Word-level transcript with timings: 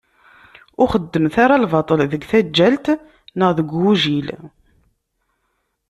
Ur 0.81 0.87
xeddmet 0.93 1.35
ara 1.43 1.63
lbaṭel 1.63 1.99
di 2.11 2.17
taǧǧalt 2.29 2.85
neɣ 3.39 3.49
deg 3.57 3.69
ugujil. 3.77 4.27